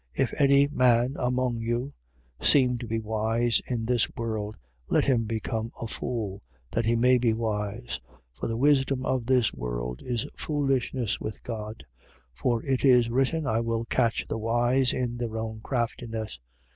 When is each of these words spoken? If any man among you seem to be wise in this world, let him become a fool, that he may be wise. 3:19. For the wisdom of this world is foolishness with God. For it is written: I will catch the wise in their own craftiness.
If 0.15 0.33
any 0.41 0.67
man 0.67 1.15
among 1.19 1.57
you 1.57 1.93
seem 2.41 2.79
to 2.79 2.87
be 2.87 2.99
wise 2.99 3.61
in 3.67 3.85
this 3.85 4.09
world, 4.15 4.55
let 4.89 5.05
him 5.05 5.25
become 5.25 5.69
a 5.79 5.85
fool, 5.85 6.41
that 6.71 6.85
he 6.85 6.95
may 6.95 7.19
be 7.19 7.33
wise. 7.35 7.99
3:19. 8.35 8.39
For 8.39 8.47
the 8.47 8.57
wisdom 8.57 9.05
of 9.05 9.27
this 9.27 9.53
world 9.53 10.01
is 10.01 10.25
foolishness 10.35 11.19
with 11.21 11.43
God. 11.43 11.85
For 12.33 12.65
it 12.65 12.83
is 12.83 13.11
written: 13.11 13.45
I 13.45 13.59
will 13.59 13.85
catch 13.85 14.27
the 14.27 14.39
wise 14.39 14.91
in 14.91 15.17
their 15.17 15.37
own 15.37 15.59
craftiness. 15.61 16.39